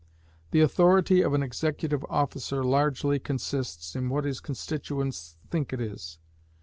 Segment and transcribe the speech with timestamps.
[0.49, 6.17] The authority of an executive officer largely consists in what his constituents think it is.